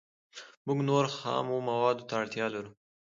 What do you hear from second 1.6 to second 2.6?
موادو ته اړتیا